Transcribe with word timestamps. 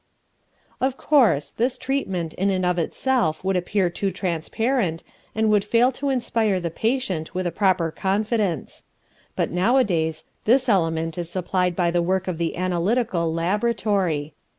Of 0.81 0.97
course, 0.97 1.51
this 1.51 1.77
treatment 1.77 2.33
in 2.33 2.49
and 2.49 2.65
of 2.65 2.79
itself 2.79 3.43
would 3.43 3.55
appear 3.55 3.91
too 3.91 4.09
transparent, 4.09 5.03
and 5.35 5.47
would 5.51 5.63
fail 5.63 5.91
to 5.91 6.09
inspire 6.09 6.59
the 6.59 6.71
patient 6.71 7.35
with 7.35 7.45
a 7.45 7.51
proper 7.51 7.91
confidence. 7.91 8.85
But 9.35 9.51
nowadays 9.51 10.23
this 10.45 10.67
element 10.67 11.19
is 11.19 11.29
supplied 11.29 11.75
by 11.75 11.91
the 11.91 12.01
work 12.01 12.27
of 12.27 12.39
the 12.39 12.57
analytical 12.57 13.31
laboratory. 13.31 14.33